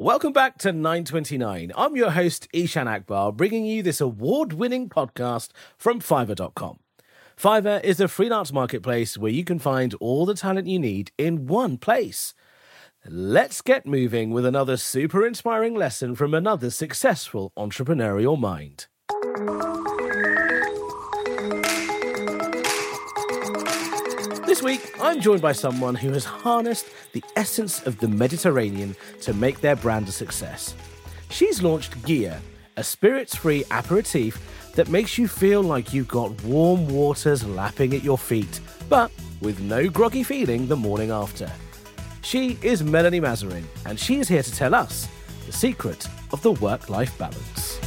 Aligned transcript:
Welcome 0.00 0.32
back 0.32 0.58
to 0.58 0.70
929. 0.70 1.72
I'm 1.74 1.96
your 1.96 2.12
host, 2.12 2.46
Ishan 2.52 2.86
Akbar, 2.86 3.32
bringing 3.32 3.64
you 3.64 3.82
this 3.82 4.00
award 4.00 4.52
winning 4.52 4.88
podcast 4.88 5.48
from 5.76 5.98
Fiverr.com. 5.98 6.78
Fiverr 7.36 7.82
is 7.82 7.98
a 7.98 8.06
freelance 8.06 8.52
marketplace 8.52 9.18
where 9.18 9.32
you 9.32 9.42
can 9.42 9.58
find 9.58 9.94
all 9.94 10.24
the 10.24 10.36
talent 10.36 10.68
you 10.68 10.78
need 10.78 11.10
in 11.18 11.48
one 11.48 11.78
place. 11.78 12.32
Let's 13.04 13.60
get 13.60 13.86
moving 13.86 14.30
with 14.30 14.46
another 14.46 14.76
super 14.76 15.26
inspiring 15.26 15.74
lesson 15.74 16.14
from 16.14 16.32
another 16.32 16.70
successful 16.70 17.50
entrepreneurial 17.58 18.38
mind. 18.38 18.86
This 24.58 24.64
week, 24.64 25.00
I'm 25.00 25.20
joined 25.20 25.40
by 25.40 25.52
someone 25.52 25.94
who 25.94 26.10
has 26.14 26.24
harnessed 26.24 26.86
the 27.12 27.22
essence 27.36 27.86
of 27.86 27.96
the 27.98 28.08
Mediterranean 28.08 28.96
to 29.20 29.32
make 29.32 29.60
their 29.60 29.76
brand 29.76 30.08
a 30.08 30.10
success. 30.10 30.74
She's 31.30 31.62
launched 31.62 31.92
Ghia, 32.02 32.40
a 32.76 32.82
spirits 32.82 33.36
free 33.36 33.64
aperitif 33.70 34.72
that 34.74 34.88
makes 34.88 35.16
you 35.16 35.28
feel 35.28 35.62
like 35.62 35.92
you've 35.92 36.08
got 36.08 36.42
warm 36.42 36.88
waters 36.88 37.44
lapping 37.44 37.94
at 37.94 38.02
your 38.02 38.18
feet, 38.18 38.58
but 38.88 39.12
with 39.40 39.60
no 39.60 39.88
groggy 39.88 40.24
feeling 40.24 40.66
the 40.66 40.74
morning 40.74 41.12
after. 41.12 41.48
She 42.22 42.58
is 42.60 42.82
Melanie 42.82 43.20
Masarin, 43.20 43.62
and 43.86 43.96
she 43.96 44.18
is 44.18 44.26
here 44.26 44.42
to 44.42 44.52
tell 44.52 44.74
us 44.74 45.06
the 45.46 45.52
secret 45.52 46.08
of 46.32 46.42
the 46.42 46.54
work 46.54 46.90
life 46.90 47.16
balance. 47.16 47.78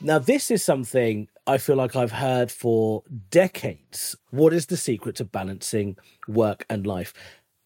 Now, 0.00 0.18
this 0.18 0.50
is 0.50 0.62
something 0.62 1.28
I 1.48 1.56
feel 1.56 1.76
like 1.76 1.96
I've 1.96 2.12
heard 2.12 2.52
for 2.52 3.02
decades. 3.30 4.14
What 4.30 4.52
is 4.52 4.66
the 4.66 4.76
secret 4.76 5.16
to 5.16 5.24
balancing 5.24 5.96
work 6.28 6.66
and 6.68 6.86
life? 6.86 7.14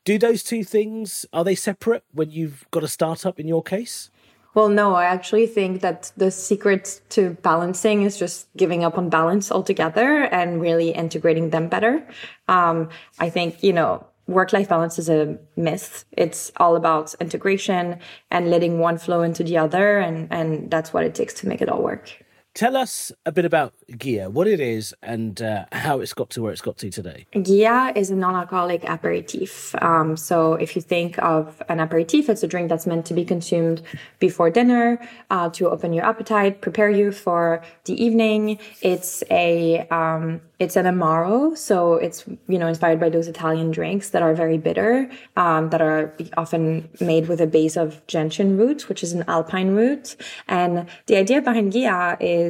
Do 0.04 0.18
those 0.18 0.44
two 0.44 0.62
things 0.62 1.26
are 1.32 1.42
they 1.42 1.56
separate 1.56 2.04
when 2.12 2.30
you've 2.30 2.64
got 2.70 2.84
a 2.84 2.88
startup 2.88 3.40
in 3.40 3.48
your 3.48 3.62
case? 3.62 4.08
Well, 4.54 4.68
no, 4.68 4.94
I 4.94 5.06
actually 5.06 5.48
think 5.48 5.80
that 5.80 6.12
the 6.16 6.30
secret 6.30 7.00
to 7.10 7.30
balancing 7.42 8.02
is 8.02 8.18
just 8.18 8.46
giving 8.56 8.84
up 8.84 8.98
on 8.98 9.08
balance 9.08 9.50
altogether 9.50 10.24
and 10.24 10.60
really 10.60 10.90
integrating 10.90 11.50
them 11.50 11.68
better. 11.68 12.06
Um, 12.46 12.88
I 13.18 13.30
think, 13.30 13.64
you 13.64 13.72
know, 13.72 14.06
work 14.28 14.52
life 14.52 14.68
balance 14.68 14.96
is 14.98 15.08
a 15.08 15.38
myth. 15.56 16.04
It's 16.12 16.52
all 16.58 16.76
about 16.76 17.14
integration 17.20 17.98
and 18.30 18.48
letting 18.48 18.78
one 18.78 18.98
flow 18.98 19.22
into 19.22 19.42
the 19.42 19.58
other. 19.58 19.98
And, 19.98 20.28
and 20.30 20.70
that's 20.70 20.92
what 20.92 21.02
it 21.02 21.16
takes 21.16 21.34
to 21.34 21.48
make 21.48 21.60
it 21.60 21.68
all 21.68 21.82
work. 21.82 22.21
Tell 22.54 22.76
us 22.76 23.10
a 23.24 23.32
bit 23.32 23.46
about 23.46 23.72
Ghia, 23.92 24.30
what 24.30 24.46
it 24.46 24.60
is, 24.60 24.94
and 25.02 25.40
uh, 25.40 25.64
how 25.72 26.00
it's 26.00 26.12
got 26.12 26.28
to 26.30 26.42
where 26.42 26.52
it's 26.52 26.60
got 26.60 26.76
to 26.78 26.90
today. 26.90 27.26
Ghia 27.34 27.96
is 27.96 28.10
a 28.10 28.14
non-alcoholic 28.14 28.84
aperitif. 28.84 29.74
Um, 29.82 30.18
so 30.18 30.54
if 30.54 30.76
you 30.76 30.82
think 30.82 31.18
of 31.20 31.62
an 31.70 31.80
aperitif, 31.80 32.28
it's 32.28 32.42
a 32.42 32.46
drink 32.46 32.68
that's 32.68 32.86
meant 32.86 33.06
to 33.06 33.14
be 33.14 33.24
consumed 33.24 33.80
before 34.18 34.50
dinner 34.50 35.00
uh, 35.30 35.48
to 35.50 35.70
open 35.70 35.94
your 35.94 36.04
appetite, 36.04 36.60
prepare 36.60 36.90
you 36.90 37.10
for 37.10 37.62
the 37.84 37.94
evening. 38.04 38.58
It's 38.82 39.24
a 39.30 39.88
um, 39.88 40.42
it's 40.58 40.76
an 40.76 40.86
amaro, 40.86 41.56
so 41.56 41.94
it's 41.94 42.24
you 42.48 42.58
know 42.58 42.68
inspired 42.68 43.00
by 43.00 43.08
those 43.08 43.28
Italian 43.28 43.70
drinks 43.70 44.10
that 44.10 44.22
are 44.22 44.34
very 44.34 44.58
bitter, 44.58 45.10
um, 45.36 45.70
that 45.70 45.80
are 45.80 46.14
often 46.36 46.88
made 47.00 47.28
with 47.28 47.40
a 47.40 47.46
base 47.46 47.76
of 47.76 48.06
gentian 48.06 48.58
root, 48.58 48.88
which 48.90 49.02
is 49.02 49.12
an 49.14 49.24
alpine 49.26 49.70
root. 49.70 50.16
And 50.48 50.86
the 51.06 51.16
idea 51.16 51.40
behind 51.40 51.72
Ghia 51.72 52.16
is 52.20 52.41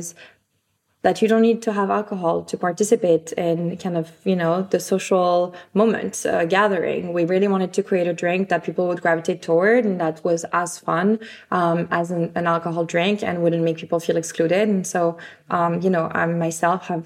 that 1.03 1.21
you 1.21 1.29
don't 1.29 1.43
need 1.43 1.61
to 1.63 1.73
have 1.73 1.91
alcohol 1.91 2.43
to 2.45 2.57
participate 2.57 3.33
in 3.33 3.77
kind 3.77 3.97
of 3.97 4.11
you 4.25 4.37
know 4.37 4.63
the 4.71 4.81
social 4.81 5.55
moment 5.75 6.25
uh, 6.25 6.45
gathering. 6.45 7.13
We 7.13 7.25
really 7.25 7.49
wanted 7.49 7.73
to 7.75 7.83
create 7.83 8.07
a 8.07 8.13
drink 8.13 8.49
that 8.49 8.65
people 8.65 8.87
would 8.89 9.03
gravitate 9.03 9.43
toward 9.43 9.85
and 9.85 10.01
that 10.01 10.25
was 10.25 10.45
as 10.53 10.79
fun 10.79 11.19
um, 11.51 11.89
as 11.91 12.11
an, 12.11 12.33
an, 12.35 12.47
alcohol 12.47 12.85
drink 12.85 13.23
and 13.23 13.43
wouldn't 13.43 13.65
make 13.65 13.79
people 13.79 14.01
feel 14.01 14.17
excluded. 14.17 14.69
And 14.69 14.87
so 14.87 15.19
um, 15.51 15.81
you 15.83 15.91
know 15.91 16.11
i 16.15 16.25
myself 16.27 16.87
have 16.87 17.05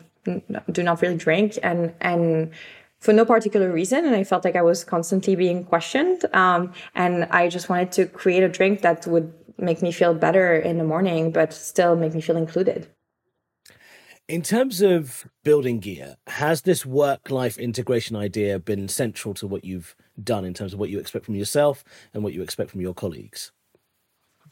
do 0.73 0.83
not 0.83 1.01
really 1.03 1.17
drink 1.17 1.59
and 1.63 1.95
and 2.01 2.51
for 2.99 3.13
no 3.13 3.25
particular 3.25 3.73
reason. 3.73 4.05
And 4.05 4.15
i 4.15 4.25
felt 4.25 4.45
like 4.45 4.57
i 4.57 4.63
was 4.63 4.85
constantly 4.85 5.37
being 5.37 5.65
questioned 5.65 6.25
um, 6.35 6.73
and 6.95 7.25
i 7.31 7.49
just 7.49 7.69
wanted 7.71 7.93
to 7.93 8.07
create 8.07 8.43
a 8.43 8.49
drink 8.49 8.83
that 8.83 9.07
would 9.07 9.33
make 9.59 9.83
me 9.83 9.93
feel 9.93 10.15
better 10.15 10.55
in 10.57 10.79
the 10.79 10.85
morning 10.85 11.31
but 11.31 11.53
still 11.53 11.97
make 11.97 12.15
me 12.15 12.21
feel 12.21 12.37
included 12.37 12.89
in 14.29 14.43
terms 14.43 14.81
of 14.81 15.27
building 15.45 15.81
Ghia 15.81 16.17
has 16.27 16.63
this 16.63 16.85
work 16.85 17.31
life 17.31 17.59
integration 17.59 18.17
idea 18.17 18.59
been 18.59 18.89
central 18.89 19.35
to 19.35 19.47
what 19.47 19.65
you've 19.65 19.95
done 20.23 20.45
in 20.45 20.55
terms 20.55 20.73
of 20.73 20.81
what 20.81 20.91
you 20.91 20.99
expect 20.99 21.27
from 21.27 21.37
yourself 21.37 21.85
and 22.13 22.25
what 22.25 22.33
you 22.33 22.43
expect 22.43 22.71
from 22.71 22.81
your 22.81 22.95
colleagues 22.95 23.53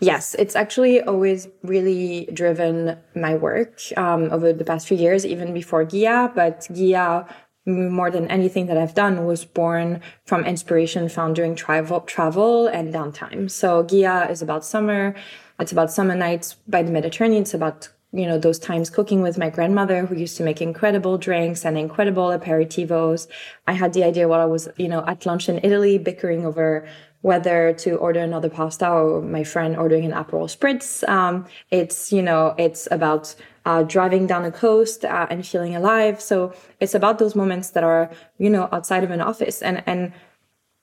Yes, 0.01 0.35
it's 0.39 0.57
actually 0.57 1.01
always 1.03 1.49
really 1.63 2.29
driven 2.33 2.99
my 3.15 3.37
work 3.37 3.81
um, 3.97 4.31
over 4.33 4.53
the 4.53 4.65
past 4.65 4.89
few 4.89 4.97
years, 4.97 5.25
even 5.25 5.55
before 5.55 5.85
Ghia. 5.85 6.35
But 6.35 6.61
Ghia, 6.73 7.33
more 7.67 8.11
than 8.11 8.29
anything 8.29 8.67
that 8.67 8.77
I've 8.77 8.95
done, 8.95 9.25
was 9.25 9.45
born 9.45 10.01
from 10.25 10.45
inspiration 10.45 11.09
found 11.09 11.37
during 11.37 11.55
travel, 11.55 12.01
travel 12.01 12.67
and 12.67 12.93
downtime. 12.93 13.51
So 13.51 13.85
Ghia 13.85 14.31
is 14.31 14.43
about 14.43 14.65
summer. 14.65 15.15
It's 15.59 15.73
about 15.73 15.91
summer 15.91 16.15
nights 16.15 16.57
by 16.69 16.83
the 16.83 16.93
Mediterranean. 16.93 17.43
It's 17.43 17.55
about 17.55 17.89
you 18.15 18.27
know 18.27 18.39
those 18.39 18.61
times 18.61 18.91
cooking 18.91 19.23
with 19.23 19.37
my 19.37 19.51
grandmother 19.51 20.07
who 20.07 20.15
used 20.15 20.37
to 20.37 20.45
make 20.45 20.63
incredible 20.63 21.19
drinks 21.19 21.65
and 21.65 21.77
incredible 21.77 22.29
aperitivos 22.29 23.27
i 23.67 23.73
had 23.73 23.93
the 23.93 24.05
idea 24.05 24.29
while 24.29 24.41
i 24.41 24.45
was 24.45 24.69
you 24.77 24.89
know 24.89 25.05
at 25.07 25.27
lunch 25.27 25.49
in 25.49 25.59
italy 25.65 25.99
bickering 25.99 26.47
over 26.47 26.87
whether 27.25 27.73
to 27.73 27.97
order 27.97 28.21
another 28.21 28.51
pasta 28.51 28.87
or 28.87 29.23
my 29.23 29.43
friend 29.43 29.79
ordering 29.79 30.05
an 30.05 30.13
Aperol 30.13 30.47
Spritz. 30.47 31.09
Um, 31.09 31.47
it's, 31.71 32.13
you 32.13 32.21
know, 32.21 32.55
it's 32.59 32.87
about 32.91 33.35
uh, 33.65 33.83
driving 33.83 34.27
down 34.27 34.43
the 34.43 34.53
coast 34.53 35.07
uh, 35.07 35.27
and 35.31 35.47
feeling 35.47 35.75
alive. 35.75 36.21
So 36.21 36.53
it's 36.81 36.95
about 36.95 37.19
those 37.19 37.35
moments 37.35 37.71
that 37.71 37.83
are, 37.83 38.11
you 38.37 38.51
know, 38.51 38.69
outside 38.73 39.05
of 39.05 39.11
an 39.11 39.23
office. 39.23 39.63
And, 39.63 39.83
and 39.87 40.13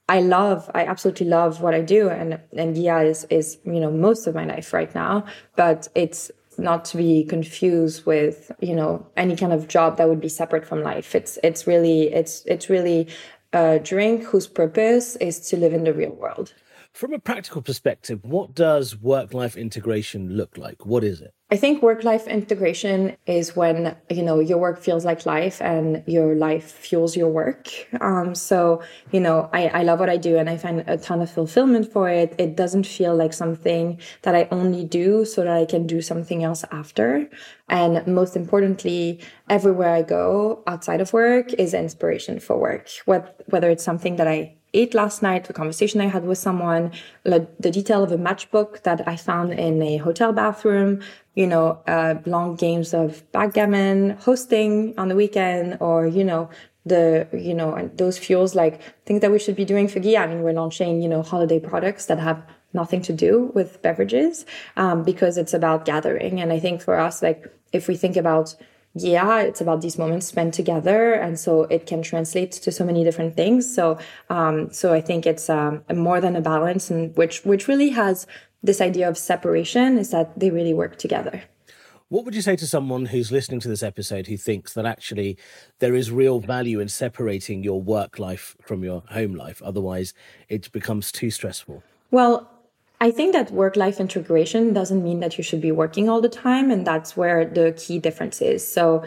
I 0.10 0.22
love, 0.22 0.68
I 0.74 0.84
absolutely 0.84 1.28
love 1.28 1.62
what 1.62 1.76
I 1.76 1.82
do. 1.82 2.10
And, 2.10 2.40
and 2.58 2.76
Ghia 2.76 3.06
is, 3.06 3.28
is, 3.30 3.60
you 3.64 3.80
know, 3.80 3.92
most 3.92 4.26
of 4.26 4.34
my 4.34 4.46
life 4.46 4.74
right 4.74 4.94
now, 4.96 5.26
but 5.56 5.90
it's, 5.94 6.32
not 6.58 6.84
to 6.84 6.98
be 6.98 7.24
confused 7.24 8.06
with 8.06 8.52
you 8.60 8.76
know 8.76 9.08
any 9.16 9.38
kind 9.38 9.54
of 9.54 9.70
job 9.70 9.98
that 9.98 10.10
would 10.10 10.20
be 10.20 10.28
separate 10.28 10.68
from 10.68 10.84
life 10.84 11.16
it's 11.16 11.40
it's 11.44 11.66
really 11.66 12.12
it's 12.12 12.44
it's 12.46 12.70
really 12.70 13.08
a 13.54 13.80
drink 13.80 14.24
whose 14.24 14.48
purpose 14.48 15.16
is 15.18 15.40
to 15.50 15.58
live 15.58 15.74
in 15.74 15.84
the 15.84 15.94
real 15.94 16.12
world. 16.12 16.54
From 16.94 17.14
a 17.14 17.20
practical 17.20 17.62
perspective, 17.62 18.20
what 18.24 18.54
does 18.54 18.98
work 18.98 19.34
life 19.34 19.56
integration 19.56 20.36
look 20.36 20.58
like? 20.58 20.86
What 20.86 21.04
is 21.04 21.22
it? 21.22 21.34
I 21.54 21.58
think 21.58 21.84
work 21.84 22.06
life 22.06 22.28
integration 22.28 23.18
is 23.26 23.58
when, 23.58 23.98
you 24.10 24.24
know, 24.24 24.40
your 24.40 24.58
work 24.58 24.80
feels 24.80 25.04
like 25.04 25.26
life 25.26 25.62
and 25.62 26.02
your 26.08 26.34
life 26.34 26.72
fuels 26.72 27.18
your 27.18 27.28
work. 27.28 27.68
Um, 28.00 28.36
so, 28.36 28.82
you 29.12 29.20
know, 29.20 29.50
I, 29.52 29.68
I 29.68 29.84
love 29.84 30.00
what 30.00 30.10
I 30.10 30.16
do 30.16 30.38
and 30.38 30.50
I 30.50 30.56
find 30.56 30.86
a 30.88 30.96
ton 30.96 31.22
of 31.22 31.30
fulfillment 31.30 31.92
for 31.92 32.08
it. 32.08 32.34
It 32.38 32.56
doesn't 32.56 32.86
feel 32.86 33.18
like 33.18 33.34
something 33.34 34.00
that 34.22 34.34
I 34.34 34.48
only 34.50 34.86
do 34.86 35.26
so 35.26 35.44
that 35.44 35.58
I 35.58 35.66
can 35.66 35.86
do 35.86 36.02
something 36.02 36.42
else 36.42 36.64
after. 36.72 37.30
And 37.68 38.08
most 38.08 38.38
importantly, 38.38 39.20
everywhere 39.50 39.94
I 39.94 40.04
go 40.04 40.64
outside 40.68 41.02
of 41.02 41.12
work 41.12 41.52
is 41.56 41.74
inspiration 41.74 42.40
for 42.40 42.58
work. 42.58 42.88
What, 43.04 43.42
whether 43.48 43.70
it's 43.70 43.84
something 43.84 44.16
that 44.16 44.28
I 44.28 44.56
ate 44.74 44.94
last 44.94 45.22
night, 45.22 45.46
the 45.46 45.54
conversation 45.54 46.02
I 46.02 46.08
had 46.08 46.26
with 46.26 46.38
someone, 46.38 46.92
the 47.24 47.72
detail 47.72 48.04
of 48.04 48.12
a 48.12 48.18
matchbook 48.18 48.84
that 48.84 49.08
I 49.08 49.16
found 49.16 49.54
in 49.54 49.82
a 49.82 49.98
hotel 49.98 50.32
bathroom, 50.34 51.02
you 51.36 51.48
know, 51.48 51.82
uh, 51.88 52.16
long 52.26 52.56
games 52.56 52.94
of 52.94 53.30
backgammon, 53.32 54.12
hosting 54.12 54.94
on 54.98 55.08
the 55.10 55.16
weekend, 55.16 55.78
or, 55.80 56.08
you 56.08 56.24
know, 56.24 56.50
the, 56.86 57.28
you 57.32 57.54
know, 57.54 57.74
and 57.74 57.96
those 57.98 58.18
fuels 58.18 58.56
like 58.56 58.82
things 59.06 59.22
that 59.22 59.32
we 59.32 59.40
should 59.40 59.56
be 59.56 59.66
doing 59.66 59.88
for 59.88 60.00
Ghia. 60.00 60.22
I 60.22 60.28
mean, 60.28 60.42
we're 60.42 60.54
launching, 60.54 61.02
you 61.02 61.10
know, 61.10 61.22
holiday 61.22 61.60
products 61.60 62.08
that 62.08 62.20
have 62.20 62.44
nothing 62.74 63.02
to 63.04 63.14
do 63.14 63.52
with 63.54 63.82
beverages, 63.82 64.46
um, 64.78 65.04
because 65.04 65.38
it's 65.38 65.54
about 65.54 65.86
gathering. 65.86 66.40
And 66.42 66.52
I 66.52 66.60
think 66.60 66.82
for 66.82 66.98
us, 66.98 67.22
like, 67.22 67.46
if 67.72 67.88
we 67.88 67.96
think 67.96 68.16
about 68.16 68.56
yeah, 68.94 69.40
it's 69.40 69.62
about 69.62 69.82
these 69.82 69.98
moments 69.98 70.28
spent 70.28 70.54
together, 70.54 71.14
and 71.14 71.40
so 71.40 71.64
it 71.64 71.86
can 71.86 72.02
translate 72.02 72.52
to 72.52 72.72
so 72.72 72.84
many 72.84 73.04
different 73.04 73.36
things. 73.36 73.74
So, 73.74 73.98
um, 74.30 74.72
so 74.72 74.94
I 74.94 75.02
think 75.02 75.26
it's 75.26 75.50
um, 75.50 75.84
more 75.94 76.20
than 76.20 76.36
a 76.36 76.42
balance, 76.42 76.92
and 76.92 77.16
which 77.16 77.46
which 77.46 77.68
really 77.68 77.90
has 77.90 78.28
this 78.64 78.82
idea 78.82 79.08
of 79.08 79.18
separation 79.18 79.98
is 79.98 80.12
that 80.12 80.38
they 80.38 80.52
really 80.52 80.74
work 80.74 80.98
together. 80.98 81.44
What 82.10 82.26
would 82.26 82.36
you 82.36 82.42
say 82.42 82.58
to 82.58 82.68
someone 82.68 83.06
who's 83.06 83.32
listening 83.32 83.62
to 83.62 83.70
this 83.70 83.82
episode 83.82 84.28
who 84.28 84.36
thinks 84.36 84.74
that 84.74 84.86
actually 84.86 85.38
there 85.80 85.96
is 85.96 86.12
real 86.12 86.42
value 86.42 86.82
in 86.82 86.90
separating 86.90 87.64
your 87.64 87.82
work 87.82 88.20
life 88.20 88.58
from 88.62 88.84
your 88.84 89.04
home 89.12 89.34
life? 89.34 89.62
Otherwise, 89.64 90.14
it 90.50 90.70
becomes 90.74 91.10
too 91.10 91.32
stressful. 91.32 91.84
Well, 92.12 92.52
I 93.02 93.10
think 93.10 93.34
that 93.34 93.50
work 93.50 93.76
life 93.76 94.00
integration 94.00 94.74
doesn't 94.74 95.04
mean 95.04 95.22
that 95.22 95.36
you 95.36 95.44
should 95.44 95.60
be 95.60 95.72
working 95.72 96.08
all 96.08 96.22
the 96.22 96.30
time. 96.30 96.70
And 96.70 96.86
that's 96.86 97.18
where 97.18 97.44
the 97.46 97.74
key 97.76 97.98
difference 97.98 98.42
is. 98.44 98.66
So 98.66 99.04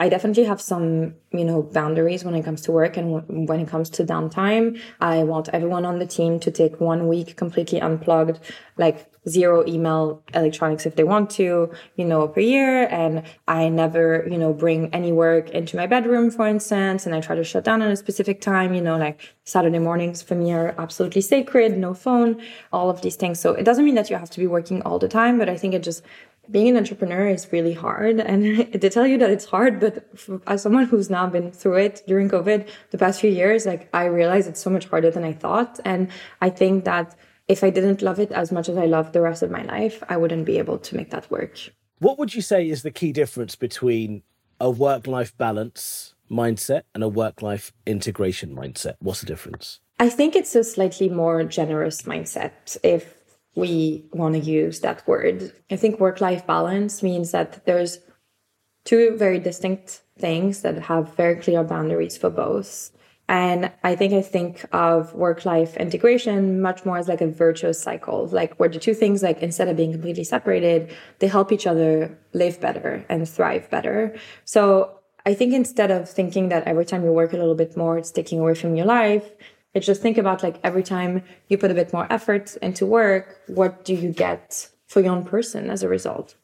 I 0.00 0.08
definitely 0.08 0.44
have 0.44 0.60
some, 0.60 1.14
you 1.30 1.44
know, 1.44 1.62
boundaries 1.62 2.24
when 2.24 2.34
it 2.34 2.44
comes 2.44 2.60
to 2.62 2.72
work 2.72 2.96
and 2.96 3.48
when 3.48 3.60
it 3.60 3.68
comes 3.68 3.88
to 3.90 4.04
downtime. 4.04 4.80
I 5.00 5.22
want 5.22 5.48
everyone 5.52 5.84
on 5.84 6.00
the 6.00 6.06
team 6.06 6.40
to 6.40 6.50
take 6.50 6.80
one 6.80 7.06
week 7.06 7.36
completely 7.36 7.80
unplugged, 7.80 8.40
like 8.76 9.08
zero 9.28 9.66
email 9.66 10.22
electronics 10.34 10.86
if 10.86 10.96
they 10.96 11.04
want 11.04 11.30
to, 11.30 11.70
you 11.96 12.04
know, 12.04 12.28
per 12.28 12.40
year. 12.40 12.86
And 12.88 13.22
I 13.48 13.68
never, 13.68 14.26
you 14.30 14.38
know, 14.38 14.52
bring 14.52 14.92
any 14.94 15.12
work 15.12 15.50
into 15.50 15.76
my 15.76 15.86
bedroom, 15.86 16.30
for 16.30 16.46
instance. 16.46 17.06
And 17.06 17.14
I 17.14 17.20
try 17.20 17.36
to 17.36 17.44
shut 17.44 17.64
down 17.64 17.82
at 17.82 17.90
a 17.90 17.96
specific 17.96 18.40
time, 18.40 18.74
you 18.74 18.80
know, 18.80 18.96
like 18.96 19.34
Saturday 19.44 19.78
mornings 19.78 20.22
for 20.22 20.34
me 20.34 20.52
are 20.52 20.74
absolutely 20.78 21.20
sacred, 21.22 21.76
no 21.76 21.94
phone, 21.94 22.40
all 22.72 22.90
of 22.90 23.02
these 23.02 23.16
things. 23.16 23.40
So 23.40 23.52
it 23.52 23.64
doesn't 23.64 23.84
mean 23.84 23.94
that 23.96 24.10
you 24.10 24.16
have 24.16 24.30
to 24.30 24.38
be 24.38 24.46
working 24.46 24.82
all 24.82 24.98
the 24.98 25.08
time, 25.08 25.38
but 25.38 25.48
I 25.48 25.56
think 25.56 25.74
it 25.74 25.82
just 25.82 26.02
being 26.50 26.68
an 26.68 26.76
entrepreneur 26.76 27.28
is 27.28 27.52
really 27.52 27.72
hard. 27.72 28.20
And 28.20 28.72
to 28.80 28.90
tell 28.90 29.06
you 29.06 29.18
that 29.18 29.30
it's 29.30 29.44
hard, 29.44 29.80
but 29.80 30.06
as 30.46 30.62
someone 30.62 30.84
who's 30.84 31.10
now 31.10 31.26
been 31.26 31.50
through 31.50 31.76
it 31.76 32.02
during 32.06 32.28
COVID 32.28 32.68
the 32.90 32.98
past 32.98 33.20
few 33.20 33.30
years, 33.30 33.66
like 33.66 33.88
I 33.92 34.04
realize 34.04 34.46
it's 34.46 34.60
so 34.60 34.70
much 34.70 34.86
harder 34.86 35.10
than 35.10 35.24
I 35.24 35.32
thought. 35.32 35.80
And 35.84 36.08
I 36.40 36.50
think 36.50 36.84
that 36.84 37.16
if 37.48 37.62
I 37.62 37.70
didn't 37.70 38.02
love 38.02 38.18
it 38.18 38.32
as 38.32 38.50
much 38.52 38.68
as 38.68 38.76
I 38.76 38.86
love 38.86 39.12
the 39.12 39.20
rest 39.20 39.42
of 39.42 39.50
my 39.50 39.62
life, 39.62 40.02
I 40.08 40.16
wouldn't 40.16 40.46
be 40.46 40.58
able 40.58 40.78
to 40.78 40.96
make 40.96 41.10
that 41.10 41.30
work. 41.30 41.58
What 41.98 42.18
would 42.18 42.34
you 42.34 42.42
say 42.42 42.68
is 42.68 42.82
the 42.82 42.90
key 42.90 43.12
difference 43.12 43.56
between 43.56 44.22
a 44.60 44.70
work 44.70 45.06
life 45.06 45.36
balance 45.36 46.14
mindset 46.30 46.82
and 46.94 47.02
a 47.02 47.08
work 47.08 47.42
life 47.42 47.72
integration 47.86 48.54
mindset? 48.54 48.96
What's 48.98 49.20
the 49.20 49.26
difference? 49.26 49.80
I 49.98 50.08
think 50.10 50.36
it's 50.36 50.54
a 50.54 50.64
slightly 50.64 51.08
more 51.08 51.42
generous 51.44 52.02
mindset. 52.02 52.76
If 52.82 53.14
we 53.56 54.04
want 54.12 54.34
to 54.34 54.40
use 54.40 54.80
that 54.80 55.06
word. 55.08 55.52
I 55.70 55.76
think 55.76 55.98
work 55.98 56.20
life 56.20 56.46
balance 56.46 57.02
means 57.02 57.32
that 57.32 57.64
there's 57.64 57.98
two 58.84 59.16
very 59.16 59.40
distinct 59.40 60.02
things 60.18 60.60
that 60.60 60.78
have 60.82 61.16
very 61.16 61.36
clear 61.36 61.64
boundaries 61.64 62.16
for 62.16 62.30
both. 62.30 62.90
And 63.28 63.72
I 63.82 63.96
think 63.96 64.12
I 64.12 64.22
think 64.22 64.64
of 64.72 65.12
work 65.14 65.44
life 65.44 65.76
integration 65.76 66.60
much 66.60 66.84
more 66.84 66.96
as 66.96 67.08
like 67.08 67.20
a 67.20 67.26
virtuous 67.26 67.80
cycle, 67.80 68.28
like 68.28 68.54
where 68.54 68.68
the 68.68 68.78
two 68.78 68.94
things, 68.94 69.22
like 69.22 69.42
instead 69.42 69.68
of 69.68 69.76
being 69.76 69.92
completely 69.92 70.22
separated, 70.22 70.94
they 71.18 71.26
help 71.26 71.50
each 71.50 71.66
other 71.66 72.16
live 72.34 72.60
better 72.60 73.04
and 73.08 73.28
thrive 73.28 73.68
better. 73.68 74.16
So 74.44 75.00
I 75.24 75.34
think 75.34 75.54
instead 75.54 75.90
of 75.90 76.08
thinking 76.08 76.50
that 76.50 76.68
every 76.68 76.84
time 76.84 77.02
you 77.02 77.10
work 77.10 77.32
a 77.32 77.36
little 77.36 77.56
bit 77.56 77.76
more, 77.76 77.98
it's 77.98 78.12
taking 78.12 78.38
away 78.38 78.54
from 78.54 78.76
your 78.76 78.86
life, 78.86 79.28
it's 79.74 79.86
just 79.86 80.00
think 80.00 80.18
about 80.18 80.44
like 80.44 80.60
every 80.62 80.84
time 80.84 81.24
you 81.48 81.58
put 81.58 81.72
a 81.72 81.74
bit 81.74 81.92
more 81.92 82.06
effort 82.10 82.56
into 82.62 82.86
work, 82.86 83.40
what 83.48 83.84
do 83.84 83.94
you 83.94 84.12
get 84.12 84.68
for 84.86 85.00
your 85.00 85.12
own 85.12 85.24
person 85.24 85.68
as 85.68 85.82
a 85.82 85.88
result? 85.88 86.36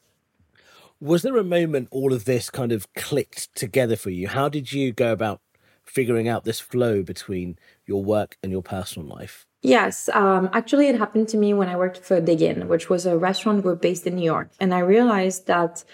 Was 0.99 1.21
there 1.21 1.37
a 1.37 1.43
moment 1.43 1.87
all 1.91 2.13
of 2.13 2.25
this 2.25 2.49
kind 2.49 2.71
of 2.71 2.93
clicked 2.93 3.55
together 3.55 3.95
for 3.95 4.09
you? 4.09 4.27
How 4.27 4.49
did 4.49 4.71
you 4.73 4.91
go 4.91 5.11
about 5.11 5.41
figuring 5.85 6.27
out 6.27 6.43
this 6.43 6.59
flow 6.59 7.03
between 7.03 7.57
your 7.85 8.03
work 8.03 8.37
and 8.41 8.51
your 8.51 8.63
personal 8.63 9.07
life? 9.07 9.45
Yes, 9.61 10.09
um, 10.13 10.49
actually, 10.51 10.87
it 10.87 10.97
happened 10.97 11.29
to 11.29 11.37
me 11.37 11.53
when 11.53 11.69
I 11.69 11.77
worked 11.77 11.97
for 11.97 12.19
Dig 12.19 12.41
Inn, 12.41 12.67
which 12.67 12.89
was 12.89 13.05
a 13.05 13.17
restaurant 13.17 13.63
group 13.63 13.81
based 13.81 14.05
in 14.05 14.15
New 14.15 14.25
York. 14.25 14.49
And 14.59 14.73
I 14.73 14.79
realized 14.79 15.47
that 15.47 15.85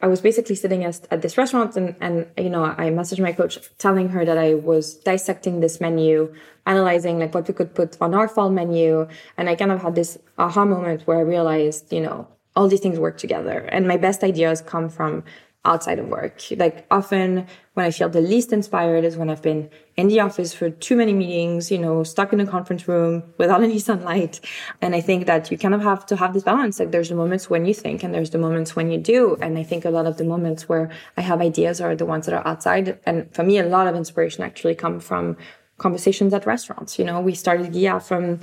I 0.00 0.08
was 0.08 0.20
basically 0.20 0.56
sitting 0.56 0.84
at, 0.84 1.00
at 1.10 1.22
this 1.22 1.38
restaurant 1.38 1.76
and, 1.76 1.94
and, 2.00 2.26
you 2.36 2.50
know, 2.50 2.64
I 2.64 2.90
messaged 2.90 3.20
my 3.20 3.32
coach 3.32 3.58
telling 3.78 4.08
her 4.10 4.24
that 4.24 4.36
I 4.36 4.54
was 4.54 4.96
dissecting 4.96 5.60
this 5.60 5.80
menu, 5.80 6.34
analyzing 6.66 7.20
like 7.20 7.34
what 7.34 7.46
we 7.46 7.54
could 7.54 7.74
put 7.74 7.96
on 8.00 8.14
our 8.14 8.28
fall 8.28 8.50
menu. 8.50 9.08
And 9.38 9.48
I 9.48 9.54
kind 9.54 9.72
of 9.72 9.80
had 9.80 9.94
this 9.94 10.18
aha 10.36 10.64
moment 10.64 11.06
where 11.06 11.18
I 11.18 11.22
realized, 11.22 11.92
you 11.92 12.00
know, 12.00 12.26
all 12.56 12.68
these 12.68 12.80
things 12.80 12.98
work 12.98 13.16
together. 13.16 13.60
And 13.72 13.88
my 13.88 13.96
best 13.96 14.22
ideas 14.24 14.60
come 14.60 14.88
from 14.88 15.24
outside 15.64 15.98
of 15.98 16.08
work. 16.08 16.42
Like 16.56 16.86
often 16.90 17.46
when 17.74 17.86
I 17.86 17.90
feel 17.90 18.08
the 18.08 18.20
least 18.20 18.52
inspired 18.52 19.04
is 19.04 19.16
when 19.16 19.30
I've 19.30 19.42
been 19.42 19.70
in 19.96 20.08
the 20.08 20.20
office 20.20 20.52
for 20.52 20.70
too 20.70 20.96
many 20.96 21.12
meetings, 21.12 21.70
you 21.70 21.78
know, 21.78 22.04
stuck 22.04 22.32
in 22.32 22.40
a 22.40 22.46
conference 22.46 22.86
room 22.86 23.22
without 23.38 23.62
any 23.68 23.78
sunlight. 23.78 24.40
And 24.82 24.94
I 24.94 25.00
think 25.00 25.26
that 25.26 25.50
you 25.50 25.58
kind 25.58 25.74
of 25.74 25.80
have 25.82 26.04
to 26.06 26.16
have 26.16 26.34
this 26.34 26.42
balance. 26.42 26.78
Like 26.78 26.90
there's 26.90 27.08
the 27.08 27.14
moments 27.14 27.48
when 27.48 27.64
you 27.64 27.74
think 27.74 28.02
and 28.02 28.14
there's 28.14 28.30
the 28.30 28.38
moments 28.38 28.76
when 28.76 28.90
you 28.90 28.98
do. 28.98 29.36
And 29.40 29.58
I 29.58 29.62
think 29.62 29.84
a 29.84 29.90
lot 29.90 30.06
of 30.06 30.18
the 30.18 30.24
moments 30.24 30.68
where 30.68 30.90
I 31.16 31.22
have 31.22 31.40
ideas 31.40 31.80
are 31.80 31.96
the 31.96 32.06
ones 32.06 32.26
that 32.26 32.34
are 32.34 32.46
outside. 32.46 32.98
And 33.06 33.32
for 33.34 33.42
me, 33.42 33.58
a 33.58 33.66
lot 33.66 33.86
of 33.86 33.96
inspiration 33.96 34.44
actually 34.44 34.74
come 34.74 35.00
from 35.00 35.36
conversations 35.78 36.32
at 36.34 36.46
restaurants. 36.46 36.98
You 36.98 37.04
know, 37.04 37.20
we 37.20 37.34
started 37.34 37.72
Ghia 37.72 38.02
from 38.02 38.40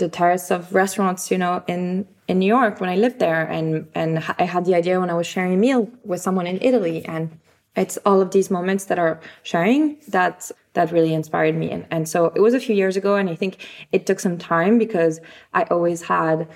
the 0.00 0.08
terrace 0.08 0.50
of 0.50 0.74
restaurants, 0.74 1.30
you 1.30 1.38
know, 1.38 1.62
in 1.68 2.06
in 2.26 2.38
New 2.40 2.46
York 2.46 2.80
when 2.80 2.90
I 2.90 2.96
lived 2.96 3.18
there, 3.20 3.44
and 3.44 3.86
and 3.94 4.18
I 4.38 4.44
had 4.44 4.64
the 4.64 4.74
idea 4.74 4.98
when 4.98 5.10
I 5.10 5.14
was 5.14 5.26
sharing 5.26 5.54
a 5.54 5.56
meal 5.56 5.88
with 6.04 6.20
someone 6.20 6.46
in 6.46 6.58
Italy, 6.60 7.04
and 7.04 7.30
it's 7.76 7.96
all 8.04 8.20
of 8.20 8.32
these 8.32 8.50
moments 8.50 8.86
that 8.86 8.98
are 8.98 9.20
sharing 9.42 9.96
that 10.08 10.50
that 10.72 10.90
really 10.92 11.14
inspired 11.14 11.54
me, 11.54 11.70
and 11.70 11.86
and 11.90 12.08
so 12.08 12.32
it 12.34 12.40
was 12.40 12.54
a 12.54 12.60
few 12.60 12.74
years 12.74 12.96
ago, 12.96 13.14
and 13.16 13.30
I 13.30 13.36
think 13.36 13.54
it 13.92 14.06
took 14.06 14.20
some 14.20 14.38
time 14.38 14.78
because 14.78 15.20
I 15.54 15.62
always 15.64 16.02
had 16.02 16.48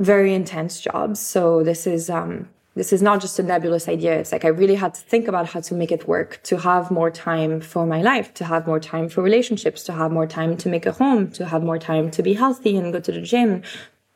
very 0.00 0.34
intense 0.34 0.80
jobs. 0.80 1.20
So 1.20 1.62
this 1.62 1.86
is 1.86 2.10
um 2.10 2.48
this 2.74 2.92
is 2.92 3.02
not 3.02 3.20
just 3.20 3.38
a 3.38 3.42
nebulous 3.42 3.88
idea. 3.88 4.18
It's 4.18 4.32
like 4.32 4.44
I 4.44 4.48
really 4.48 4.76
had 4.76 4.94
to 4.94 5.00
think 5.00 5.28
about 5.28 5.46
how 5.46 5.60
to 5.60 5.74
make 5.74 5.92
it 5.92 6.08
work, 6.08 6.40
to 6.44 6.58
have 6.58 6.90
more 6.90 7.10
time 7.10 7.60
for 7.60 7.84
my 7.86 8.00
life, 8.00 8.32
to 8.34 8.44
have 8.44 8.66
more 8.66 8.80
time 8.80 9.08
for 9.08 9.22
relationships, 9.22 9.82
to 9.84 9.92
have 9.92 10.10
more 10.10 10.26
time 10.26 10.56
to 10.56 10.68
make 10.68 10.86
a 10.86 10.92
home, 10.92 11.30
to 11.32 11.44
have 11.44 11.62
more 11.62 11.78
time 11.78 12.10
to 12.12 12.22
be 12.22 12.32
healthy 12.32 12.76
and 12.76 12.92
go 12.92 13.00
to 13.00 13.12
the 13.12 13.20
gym. 13.20 13.62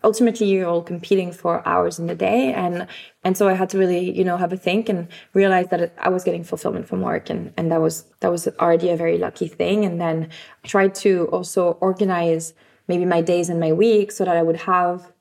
Ultimately, 0.04 0.46
you're 0.46 0.68
all 0.68 0.82
competing 0.82 1.32
for 1.32 1.66
hours 1.66 1.98
in 1.98 2.06
the 2.06 2.14
day. 2.14 2.52
And, 2.52 2.86
and 3.24 3.36
so 3.36 3.48
I 3.48 3.54
had 3.54 3.68
to 3.70 3.78
really, 3.78 4.16
you 4.16 4.24
know, 4.24 4.36
have 4.36 4.52
a 4.52 4.56
think 4.56 4.88
and 4.88 5.08
realize 5.34 5.68
that 5.68 5.92
I 5.98 6.08
was 6.08 6.24
getting 6.24 6.44
fulfillment 6.44 6.86
from 6.86 7.02
work. 7.02 7.28
And, 7.28 7.52
and 7.56 7.70
that 7.72 7.80
was, 7.80 8.04
that 8.20 8.30
was 8.30 8.46
already 8.60 8.88
a 8.90 8.96
very 8.96 9.18
lucky 9.18 9.48
thing. 9.48 9.84
And 9.84 10.00
then 10.00 10.30
I 10.64 10.68
tried 10.68 10.94
to 10.96 11.26
also 11.32 11.72
organize 11.80 12.54
maybe 12.88 13.04
my 13.04 13.20
days 13.20 13.48
and 13.48 13.58
my 13.58 13.72
weeks 13.72 14.16
so 14.16 14.24
that 14.24 14.36
I 14.36 14.42
would 14.42 14.56
have 14.56 15.12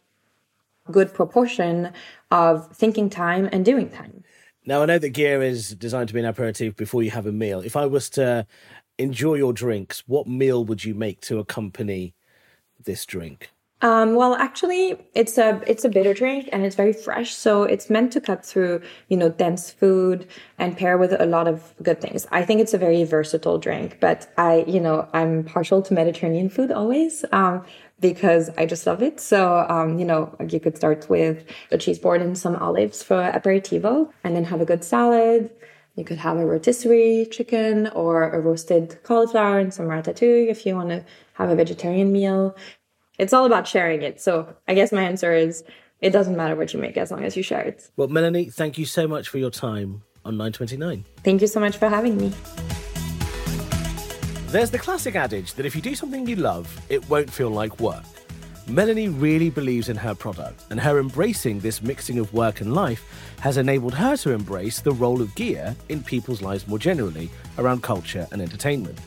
good 0.92 1.14
proportion 1.14 1.92
of 2.32 2.76
thinking 2.76 3.10
time 3.10 3.50
and 3.52 3.66
doing 3.66 3.90
time. 3.90 4.24
Now, 4.66 4.82
I 4.82 4.86
know 4.86 4.98
that 4.98 5.14
Ghia 5.14 5.44
is 5.44 5.76
designed 5.76 6.08
to 6.08 6.14
be 6.14 6.20
an 6.20 6.26
aperitif 6.26 6.76
before 6.76 7.04
you 7.04 7.12
have 7.12 7.28
a 7.28 7.32
meal. 7.32 7.62
If 7.62 7.76
I 7.76 7.86
was 7.86 8.10
to 8.12 8.48
enjoy 8.98 9.36
your 9.36 9.54
drinks, 9.54 10.04
what 10.08 10.28
meal 10.28 10.66
would 10.66 10.84
you 10.84 10.96
make 10.96 11.22
to 11.22 11.40
accompany 11.40 12.14
this 12.84 13.06
drink? 13.06 13.52
Um, 13.82 14.16
well, 14.16 14.36
actually, 14.36 14.98
it's 15.14 15.38
a 15.38 15.62
it's 15.68 15.84
a 15.84 15.90
bitter 15.90 16.14
drink 16.14 16.50
and 16.54 16.66
it's 16.66 16.76
very 16.76 16.94
fresh, 16.94 17.36
so 17.36 17.64
it's 17.64 17.90
meant 17.90 18.12
to 18.14 18.22
cut 18.22 18.46
through 18.46 18.82
you 19.10 19.18
know 19.18 19.30
dense 19.30 19.70
food 19.70 20.28
and 20.58 20.78
pair 20.78 20.98
with 20.98 21.14
a 21.20 21.26
lot 21.26 21.48
of 21.48 21.74
good 21.84 22.00
things. 22.02 22.26
I 22.32 22.44
think 22.44 22.62
it's 22.62 22.74
a 22.74 22.78
very 22.78 23.04
versatile 23.04 23.58
drink, 23.58 23.98
but 24.00 24.32
I 24.38 24.64
you 24.66 24.80
know 24.80 25.08
I'm 25.14 25.44
partial 25.44 25.82
to 25.84 25.94
Mediterranean 25.94 26.50
food 26.50 26.72
always. 26.72 27.26
Um, 27.32 27.66
because 28.02 28.50
I 28.58 28.66
just 28.66 28.86
love 28.86 29.02
it. 29.02 29.20
So, 29.22 29.66
um, 29.70 29.98
you 29.98 30.06
know, 30.06 30.36
you 30.50 30.60
could 30.60 30.76
start 30.76 31.10
with 31.10 31.46
a 31.72 31.78
cheese 31.78 31.98
board 31.98 32.22
and 32.22 32.38
some 32.38 32.56
olives 32.58 33.02
for 33.02 33.16
aperitivo 33.16 34.12
and 34.24 34.36
then 34.36 34.44
have 34.44 34.60
a 34.60 34.66
good 34.66 34.84
salad. 34.84 35.50
You 35.96 36.04
could 36.04 36.18
have 36.18 36.38
a 36.38 36.46
rotisserie 36.46 37.26
chicken 37.32 37.88
or 37.88 38.30
a 38.30 38.40
roasted 38.42 39.02
cauliflower 39.04 39.60
and 39.60 39.74
some 39.74 39.86
ratatouille 39.86 40.50
if 40.50 40.66
you 40.66 40.76
want 40.76 40.90
to 40.90 41.06
have 41.34 41.50
a 41.50 41.56
vegetarian 41.56 42.12
meal. 42.12 42.56
It's 43.18 43.34
all 43.34 43.46
about 43.46 43.68
sharing 43.68 44.02
it. 44.02 44.20
So 44.20 44.56
I 44.68 44.74
guess 44.74 44.92
my 44.92 45.04
answer 45.04 45.34
is 45.34 45.64
it 46.02 46.10
doesn't 46.12 46.36
matter 46.36 46.56
what 46.56 46.74
you 46.74 46.80
make 46.80 46.98
as 46.98 47.12
long 47.12 47.24
as 47.24 47.38
you 47.38 47.44
share 47.44 47.62
it. 47.62 47.90
Well, 47.96 48.08
Melanie, 48.08 48.50
thank 48.50 48.78
you 48.78 48.86
so 48.86 49.08
much 49.08 49.30
for 49.30 49.38
your 49.38 49.50
time 49.50 50.04
on 50.26 50.34
929. 50.38 51.06
Thank 51.24 51.42
you 51.42 51.48
so 51.48 51.60
much 51.60 51.78
for 51.78 51.88
having 51.88 52.18
me. 52.18 52.34
There's 54.48 54.72
the 54.72 54.80
classic 54.80 55.16
adage 55.16 55.54
that 55.54 55.66
if 55.66 55.76
you 55.76 55.82
do 55.82 55.96
something 55.96 56.28
you 56.28 56.36
love, 56.36 56.82
it 56.90 57.08
won't 57.10 57.32
feel 57.32 57.50
like 57.50 57.80
work. 57.80 58.04
Melanie 58.68 59.10
really 59.10 59.52
believes 59.52 59.90
in 59.90 59.96
her 59.96 60.16
product, 60.16 60.64
and 60.72 60.80
her 60.80 60.98
embracing 60.98 61.60
this 61.60 61.84
mixing 61.84 62.18
of 62.18 62.34
work 62.34 62.62
and 62.62 62.74
life 62.74 63.04
has 63.40 63.58
enabled 63.58 63.94
her 63.94 64.18
to 64.18 64.32
embrace 64.32 64.80
the 64.80 64.92
role 64.92 65.22
of 65.22 65.30
Ghia 65.36 65.76
in 65.90 66.04
people's 66.04 66.42
lives 66.42 66.68
more 66.68 66.80
generally 66.80 67.30
around 67.60 67.84
culture 67.84 68.28
and 68.32 68.42
entertainment. 68.42 68.98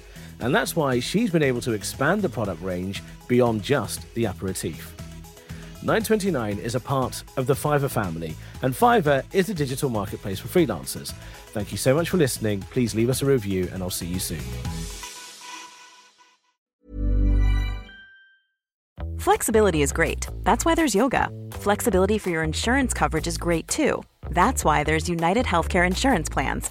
And 0.40 0.54
that's 0.54 0.76
why 0.76 1.00
she's 1.00 1.30
been 1.30 1.42
able 1.42 1.60
to 1.62 1.72
expand 1.72 2.22
the 2.22 2.28
product 2.28 2.62
range 2.62 3.02
beyond 3.26 3.62
just 3.62 4.12
the 4.14 4.26
aperitif. 4.26 4.94
929 5.82 6.58
is 6.58 6.74
a 6.74 6.80
part 6.80 7.22
of 7.36 7.46
the 7.46 7.54
Fiverr 7.54 7.90
family, 7.90 8.34
and 8.62 8.74
Fiverr 8.74 9.24
is 9.32 9.48
a 9.48 9.54
digital 9.54 9.90
marketplace 9.90 10.40
for 10.40 10.48
freelancers. 10.48 11.12
Thank 11.52 11.70
you 11.70 11.78
so 11.78 11.94
much 11.94 12.10
for 12.10 12.16
listening. 12.16 12.62
Please 12.70 12.94
leave 12.94 13.08
us 13.08 13.22
a 13.22 13.26
review, 13.26 13.68
and 13.72 13.82
I'll 13.82 13.90
see 13.90 14.06
you 14.06 14.18
soon. 14.18 14.42
Flexibility 19.18 19.82
is 19.82 19.92
great. 19.92 20.26
That's 20.42 20.64
why 20.64 20.74
there's 20.74 20.94
yoga. 20.94 21.28
Flexibility 21.52 22.18
for 22.18 22.30
your 22.30 22.42
insurance 22.42 22.92
coverage 22.92 23.26
is 23.26 23.38
great 23.38 23.68
too. 23.68 24.02
That's 24.30 24.64
why 24.64 24.84
there's 24.84 25.08
United 25.08 25.46
Healthcare 25.46 25.86
Insurance 25.86 26.28
Plans. 26.28 26.70